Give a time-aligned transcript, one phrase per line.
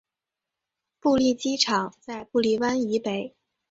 [0.99, 3.35] 布利机场在布利湾以北。